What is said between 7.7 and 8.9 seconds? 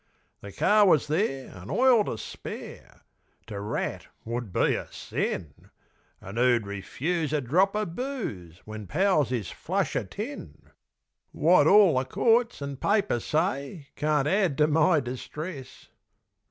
o' booze When